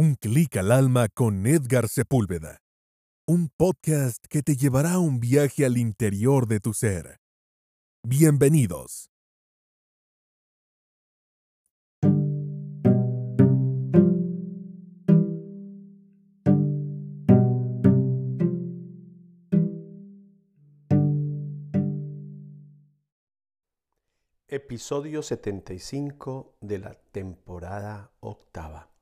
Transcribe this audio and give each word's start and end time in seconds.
Un 0.00 0.14
clic 0.14 0.56
al 0.56 0.70
alma 0.70 1.08
con 1.08 1.44
Edgar 1.44 1.88
Sepúlveda. 1.88 2.60
Un 3.26 3.48
podcast 3.48 4.24
que 4.30 4.42
te 4.42 4.54
llevará 4.54 4.92
a 4.92 4.98
un 5.00 5.18
viaje 5.18 5.66
al 5.66 5.76
interior 5.76 6.46
de 6.46 6.60
tu 6.60 6.72
ser. 6.72 7.18
Bienvenidos. 8.04 9.10
Episodio 24.46 25.24
75 25.24 26.54
de 26.60 26.78
la 26.78 26.94
temporada 27.10 28.12
octava. 28.20 28.97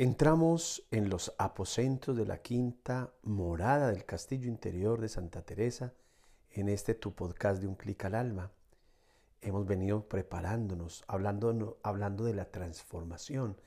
Entramos 0.00 0.86
en 0.92 1.10
los 1.10 1.34
aposentos 1.38 2.16
de 2.16 2.24
la 2.24 2.38
quinta 2.40 3.12
morada 3.24 3.88
del 3.88 4.04
castillo 4.04 4.46
interior 4.46 5.00
de 5.00 5.08
Santa 5.08 5.42
Teresa 5.42 5.92
en 6.52 6.68
este 6.68 6.94
tu 6.94 7.16
podcast 7.16 7.60
de 7.60 7.66
un 7.66 7.74
clic 7.74 8.04
al 8.04 8.14
alma. 8.14 8.52
Hemos 9.40 9.66
venido 9.66 10.08
preparándonos, 10.08 11.02
hablando, 11.08 11.80
hablando 11.82 12.22
de 12.22 12.34
la 12.34 12.44
transformación 12.44 13.60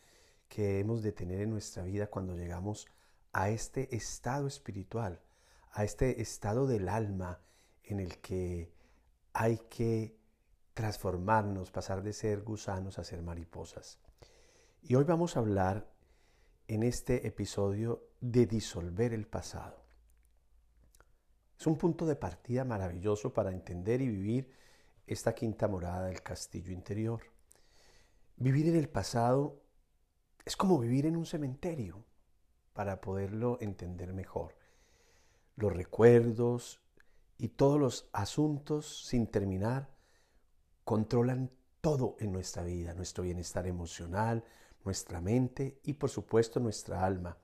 que 0.48 0.80
hemos 0.80 1.04
de 1.04 1.12
tener 1.12 1.42
en 1.42 1.50
nuestra 1.50 1.84
vida 1.84 2.08
cuando 2.08 2.38
llegamos 2.38 2.88
a 3.34 3.50
este 3.50 3.94
estado 3.94 4.48
espiritual, 4.48 5.20
a 5.74 5.84
este 5.84 6.22
estado 6.22 6.66
del 6.66 6.88
alma 6.88 7.42
en 7.84 8.00
el 8.00 8.20
que 8.20 8.72
hay 9.34 9.58
que 9.70 10.16
transformarnos, 10.76 11.72
pasar 11.72 12.02
de 12.02 12.14
ser 12.14 12.42
gusanos 12.42 13.00
a 13.00 13.04
ser 13.04 13.22
mariposas. 13.22 14.00
Y 14.82 14.96
hoy 14.96 15.04
vamos 15.04 15.36
a 15.36 15.42
hablar 15.42 15.92
en 16.68 16.84
este 16.84 17.28
episodio 17.28 18.10
de 18.20 18.46
disolver 18.46 19.14
el 19.14 19.28
pasado. 19.28 19.84
Es 21.60 21.68
un 21.68 21.78
punto 21.78 22.06
de 22.06 22.16
partida 22.16 22.66
maravilloso 22.66 23.34
para 23.34 23.52
entender 23.52 24.02
y 24.02 24.08
vivir 24.08 24.52
esta 25.06 25.36
quinta 25.36 25.68
morada 25.68 26.08
del 26.08 26.22
castillo 26.24 26.72
interior. 26.72 27.22
Vivir 28.38 28.68
en 28.68 28.76
el 28.76 28.90
pasado 28.90 29.62
es 30.46 30.56
como 30.56 30.80
vivir 30.80 31.06
en 31.06 31.18
un 31.18 31.26
cementerio 31.26 32.04
para 32.74 33.02
poderlo 33.02 33.58
entender 33.62 34.14
mejor. 34.14 34.56
Los 35.56 35.74
recuerdos 35.74 36.82
y 37.38 37.50
todos 37.50 37.80
los 37.80 38.10
asuntos 38.14 39.06
sin 39.06 39.28
terminar 39.28 39.90
controlan 40.84 41.52
todo 41.82 42.16
en 42.20 42.32
nuestra 42.32 42.64
vida, 42.64 42.94
nuestro 42.94 43.24
bienestar 43.24 43.68
emocional, 43.68 44.44
nuestra 44.84 45.22
mente 45.22 45.80
y 45.84 45.94
por 45.94 46.10
supuesto 46.10 46.60
nuestra 46.60 47.06
alma. 47.06 47.38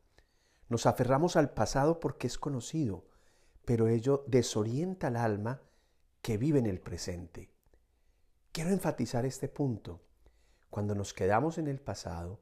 Nos 0.70 0.86
aferramos 0.86 1.36
al 1.36 1.52
pasado 1.54 2.00
porque 2.00 2.28
es 2.28 2.38
conocido, 2.38 3.06
pero 3.66 3.88
ello 3.88 4.24
desorienta 4.28 5.08
al 5.08 5.16
alma 5.18 5.62
que 6.22 6.38
vive 6.38 6.60
en 6.60 6.66
el 6.66 6.80
presente. 6.80 7.52
Quiero 8.52 8.72
enfatizar 8.72 9.26
este 9.26 9.48
punto. 9.48 10.02
Cuando 10.70 10.96
nos 10.96 11.14
quedamos 11.14 11.58
en 11.58 11.68
el 11.68 11.80
pasado, 11.80 12.42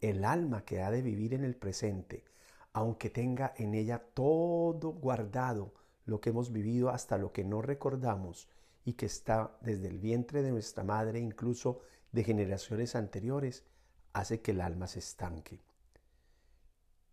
el 0.00 0.24
alma 0.24 0.64
que 0.64 0.82
ha 0.82 0.90
de 0.90 1.02
vivir 1.02 1.34
en 1.34 1.42
el 1.42 1.56
presente, 1.56 2.24
aunque 2.72 3.10
tenga 3.10 3.54
en 3.56 3.74
ella 3.74 3.98
todo 4.14 4.90
guardado 4.92 5.74
lo 6.04 6.20
que 6.20 6.30
hemos 6.30 6.52
vivido 6.52 6.90
hasta 6.90 7.18
lo 7.18 7.32
que 7.32 7.44
no 7.44 7.62
recordamos, 7.62 8.48
y 8.84 8.94
que 8.94 9.06
está 9.06 9.56
desde 9.62 9.88
el 9.88 9.98
vientre 9.98 10.42
de 10.42 10.50
nuestra 10.52 10.84
madre, 10.84 11.18
incluso 11.18 11.80
de 12.12 12.22
generaciones 12.22 12.94
anteriores, 12.94 13.64
hace 14.14 14.40
que 14.40 14.52
el 14.52 14.62
alma 14.62 14.86
se 14.86 15.00
estanque. 15.00 15.60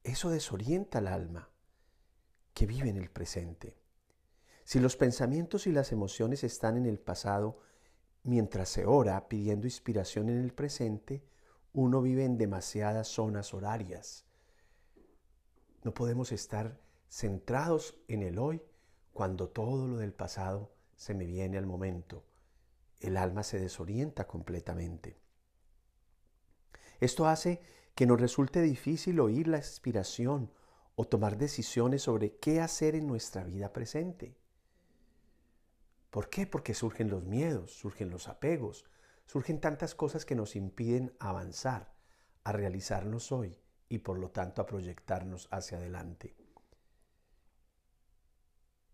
Eso 0.04 0.30
desorienta 0.30 1.00
al 1.00 1.08
alma 1.08 1.50
que 2.54 2.66
vive 2.66 2.90
en 2.90 2.98
el 2.98 3.10
presente. 3.10 3.76
Si 4.64 4.80
los 4.80 4.96
pensamientos 4.96 5.68
y 5.68 5.72
las 5.72 5.92
emociones 5.92 6.44
están 6.44 6.78
en 6.78 6.86
el 6.86 7.00
pasado, 7.00 7.60
mientras 8.24 8.70
se 8.70 8.86
ora 8.86 9.28
pidiendo 9.28 9.68
inspiración 9.68 10.30
en 10.30 10.40
el 10.40 10.54
presente, 10.54 11.26
uno 11.74 12.02
vive 12.02 12.24
en 12.24 12.38
demasiadas 12.38 13.08
zonas 13.08 13.54
horarias. 13.54 14.26
No 15.84 15.94
podemos 15.94 16.32
estar 16.32 16.80
centrados 17.10 17.98
en 18.08 18.22
el 18.22 18.38
hoy 18.38 18.62
cuando 19.12 19.50
todo 19.50 19.88
lo 19.88 19.98
del 19.98 20.14
pasado 20.14 20.72
se 20.96 21.16
me 21.16 21.26
viene 21.26 21.58
al 21.58 21.66
momento. 21.66 22.24
El 23.00 23.18
alma 23.18 23.42
se 23.44 23.60
desorienta 23.60 24.28
completamente. 24.28 25.18
Esto 27.02 27.26
hace 27.26 27.60
que 27.96 28.06
nos 28.06 28.22
resulte 28.22 28.62
difícil 28.62 29.20
oír 29.20 29.48
la 29.48 29.58
inspiración 29.58 30.54
o 30.96 31.06
tomar 31.06 31.38
decisiones 31.38 32.04
sobre 32.04 32.38
qué 32.38 32.62
hacer 32.62 32.96
en 32.96 33.08
nuestra 33.08 33.44
vida 33.44 33.74
presente. 33.74 34.38
¿Por 36.12 36.30
qué? 36.30 36.46
Porque 36.46 36.76
surgen 36.76 37.10
los 37.10 37.24
miedos, 37.24 37.72
surgen 37.74 38.12
los 38.12 38.28
apegos, 38.28 38.86
surgen 39.26 39.60
tantas 39.60 39.96
cosas 39.96 40.26
que 40.26 40.36
nos 40.36 40.56
impiden 40.56 41.16
avanzar, 41.20 41.92
a 42.44 42.52
realizarnos 42.52 43.32
hoy 43.32 43.60
y 43.90 44.00
por 44.00 44.20
lo 44.20 44.30
tanto 44.30 44.62
a 44.62 44.68
proyectarnos 44.68 45.48
hacia 45.52 45.78
adelante. 45.80 46.36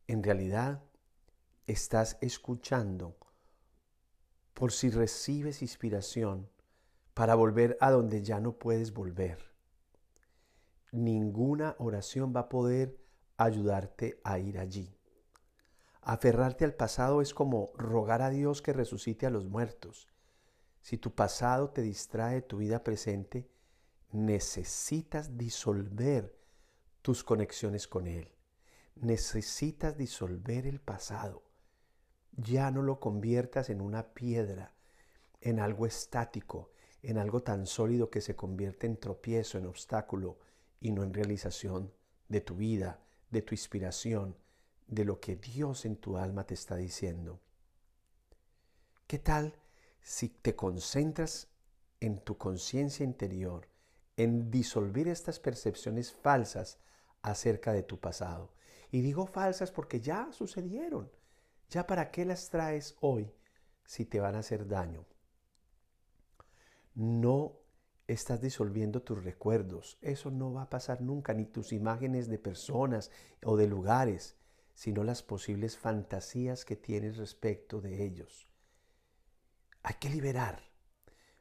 En 0.07 0.23
realidad, 0.23 0.81
estás 1.65 2.17
escuchando 2.21 3.17
por 4.53 4.71
si 4.71 4.91
recibes 4.91 5.61
inspiración 5.61 6.49
para 7.17 7.33
volver 7.33 7.79
a 7.81 7.89
donde 7.89 8.21
ya 8.21 8.39
no 8.39 8.59
puedes 8.59 8.93
volver. 8.93 9.39
Ninguna 10.91 11.75
oración 11.79 12.31
va 12.35 12.41
a 12.41 12.49
poder 12.49 12.95
ayudarte 13.37 14.21
a 14.23 14.37
ir 14.37 14.59
allí. 14.59 14.95
Aferrarte 16.01 16.63
al 16.63 16.75
pasado 16.75 17.23
es 17.23 17.33
como 17.33 17.71
rogar 17.75 18.21
a 18.21 18.29
Dios 18.29 18.61
que 18.61 18.71
resucite 18.71 19.25
a 19.25 19.31
los 19.31 19.47
muertos. 19.47 20.07
Si 20.79 20.99
tu 20.99 21.15
pasado 21.15 21.71
te 21.71 21.81
distrae 21.81 22.35
de 22.35 22.41
tu 22.43 22.57
vida 22.57 22.83
presente, 22.83 23.49
necesitas 24.11 25.39
disolver 25.39 26.37
tus 27.01 27.23
conexiones 27.23 27.87
con 27.87 28.05
Él. 28.05 28.29
Necesitas 28.93 29.97
disolver 29.97 30.67
el 30.67 30.79
pasado 30.79 31.47
ya 32.37 32.69
no 32.69 32.83
lo 32.83 32.99
conviertas 32.99 33.69
en 33.69 33.81
una 33.81 34.13
piedra, 34.13 34.75
en 35.41 35.59
algo 35.59 35.87
estático, 35.87 36.71
en 37.01 37.17
algo 37.17 37.43
tan 37.43 37.65
sólido 37.65 38.09
que 38.09 38.21
se 38.21 38.35
convierte 38.35 38.87
en 38.87 38.97
tropiezo, 38.97 39.57
en 39.57 39.65
obstáculo 39.65 40.37
y 40.79 40.91
no 40.91 41.03
en 41.03 41.13
realización 41.13 41.93
de 42.27 42.41
tu 42.41 42.55
vida, 42.55 42.99
de 43.29 43.41
tu 43.41 43.53
inspiración, 43.53 44.35
de 44.87 45.05
lo 45.05 45.19
que 45.19 45.35
Dios 45.35 45.85
en 45.85 45.97
tu 45.97 46.17
alma 46.17 46.45
te 46.45 46.53
está 46.53 46.75
diciendo. 46.75 47.39
¿Qué 49.05 49.19
tal 49.19 49.53
si 50.01 50.29
te 50.29 50.55
concentras 50.55 51.49
en 51.99 52.19
tu 52.19 52.37
conciencia 52.37 53.03
interior, 53.03 53.67
en 54.15 54.49
disolver 54.51 55.07
estas 55.07 55.39
percepciones 55.39 56.11
falsas 56.11 56.79
acerca 57.21 57.73
de 57.73 57.83
tu 57.83 57.99
pasado? 57.99 58.53
Y 58.91 59.01
digo 59.01 59.27
falsas 59.27 59.71
porque 59.71 59.99
ya 59.99 60.31
sucedieron, 60.31 61.11
¿Ya 61.69 61.85
para 61.85 62.11
qué 62.11 62.23
las 62.23 62.49
traes 62.49 62.95
hoy 63.01 63.29
si 63.85 64.05
te 64.05 64.21
van 64.21 64.35
a 64.35 64.39
hacer 64.39 64.67
daño? 64.67 65.05
No 66.97 67.59
estás 68.07 68.41
disolviendo 68.41 69.03
tus 69.03 69.23
recuerdos. 69.23 69.97
Eso 70.01 70.31
no 70.31 70.51
va 70.51 70.63
a 70.63 70.69
pasar 70.69 71.01
nunca, 71.01 71.33
ni 71.33 71.45
tus 71.45 71.71
imágenes 71.71 72.27
de 72.27 72.39
personas 72.39 73.11
o 73.43 73.55
de 73.55 73.67
lugares, 73.67 74.35
sino 74.73 75.03
las 75.03 75.21
posibles 75.21 75.77
fantasías 75.77 76.65
que 76.65 76.75
tienes 76.75 77.17
respecto 77.17 77.81
de 77.81 78.03
ellos. 78.03 78.47
Hay 79.83 79.95
que 79.99 80.09
liberar. 80.09 80.63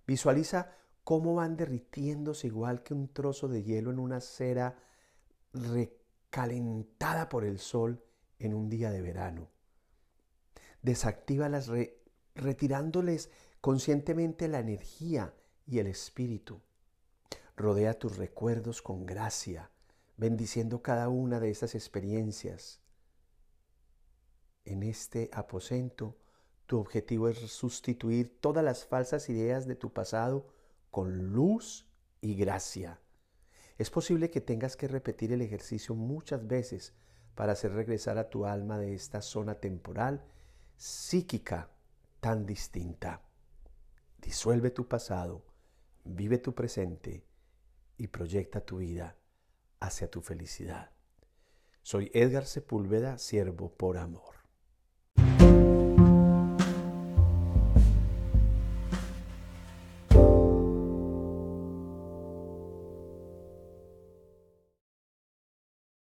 Visualiza 0.06 0.73
cómo 1.05 1.35
van 1.35 1.56
derritiéndose 1.56 2.49
igual 2.49 2.82
que 2.82 2.93
un 2.93 3.08
trozo 3.08 3.49
de 3.49 3.62
hielo 3.62 3.91
en 3.91 3.99
una 3.99 4.20
cera 4.20 4.76
recalentada 5.53 7.29
por 7.29 7.44
el 7.44 7.58
sol 7.58 8.05
en 8.38 8.53
un 8.53 8.69
día 8.69 8.91
de 8.91 9.00
verano 9.00 9.56
desactívalas 10.87 11.69
retirándoles 12.37 13.31
conscientemente 13.61 14.47
la 14.47 14.61
energía 14.61 15.35
y 15.67 15.79
el 15.79 15.87
espíritu. 15.87 16.61
Rodea 17.57 17.99
tus 17.99 18.17
recuerdos 18.17 18.83
con 18.83 19.07
gracia, 19.07 19.71
bendiciendo 20.17 20.83
cada 20.83 21.09
una 21.09 21.41
de 21.41 21.51
estas 21.51 21.75
experiencias. 21.75 22.81
En 24.65 24.83
este 24.83 25.31
aposento, 25.33 26.17
tu 26.67 26.79
objetivo 26.79 27.29
es 27.29 27.39
sustituir 27.39 28.41
todas 28.41 28.65
las 28.65 28.85
falsas 28.85 29.29
ideas 29.29 29.67
de 29.67 29.77
tu 29.77 29.93
pasado 29.93 30.49
con 30.91 31.33
luz 31.33 31.87
y 32.21 32.35
gracia. 32.35 33.01
Es 33.79 33.91
posible 33.91 34.31
que 34.31 34.41
tengas 34.41 34.77
que 34.77 34.89
repetir 34.89 35.33
el 35.33 35.43
ejercicio 35.43 35.95
muchas 35.95 36.47
veces 36.47 36.95
para 37.35 37.53
hacer 37.53 37.73
regresar 37.73 38.19
a 38.19 38.31
tu 38.31 38.47
alma 38.47 38.79
de 38.79 38.95
esta 38.95 39.21
zona 39.21 39.57
temporal 39.57 40.25
psíquica 40.77 41.71
tan 42.21 42.47
distinta. 42.47 43.23
Disuelve 44.21 44.71
tu 44.71 44.89
pasado, 44.89 45.45
vive 46.06 46.38
tu 46.38 46.55
presente 46.55 47.25
y 47.99 48.08
proyecta 48.08 48.61
tu 48.61 48.79
vida 48.79 49.17
hacia 49.81 50.11
tu 50.11 50.20
felicidad. 50.20 50.91
Soy 51.82 52.11
Edgar 52.14 52.47
Sepúlveda, 52.47 53.19
siervo 53.19 53.73
por 53.73 53.99
amor. 53.99 54.35